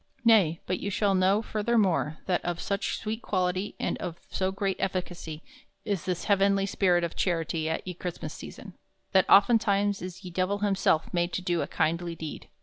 [0.25, 4.77] Nay, but you shall know furthermore that of soche sweete quality and of so great
[4.79, 5.43] efficacy
[5.85, 8.73] is this heavenly spirit of charity at ye Chrystmass season,
[9.11, 12.47] that oftentimes is ye Divell himself made to do a kindly deed.